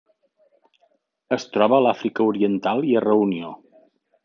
Es 1.37 1.45
troba 1.57 1.77
a 1.79 1.83
l'Àfrica 1.87 2.27
Oriental 2.33 2.83
i 2.95 2.99
a 3.03 3.07
Reunió. 3.07 3.55